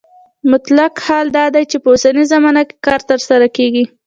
[0.51, 3.85] مطلق حال هغه دی چې په اوسنۍ زمانه کې کار ترسره کیږي.